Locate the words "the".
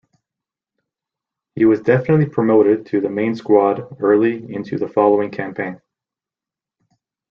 3.01-3.09, 4.79-4.87